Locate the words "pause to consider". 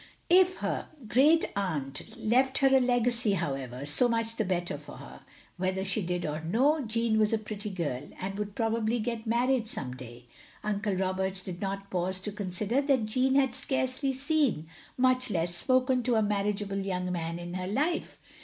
11.91-12.81